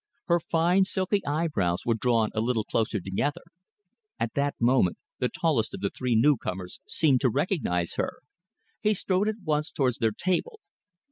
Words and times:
Her 0.25 0.39
fine, 0.39 0.83
silky 0.83 1.23
eyebrows 1.27 1.85
were 1.85 1.93
drawn 1.93 2.31
a 2.33 2.41
little 2.41 2.63
closer 2.63 2.99
together. 2.99 3.43
At 4.19 4.33
that 4.33 4.55
moment 4.59 4.97
the 5.19 5.29
tallest 5.29 5.75
of 5.75 5.81
the 5.81 5.91
three 5.91 6.15
newcomers 6.15 6.79
seemed 6.87 7.21
to 7.21 7.29
recognise 7.29 7.93
her. 7.97 8.13
He 8.81 8.95
strode 8.95 9.27
at 9.27 9.41
once 9.45 9.71
towards 9.71 9.99
their 9.99 10.09
table. 10.11 10.59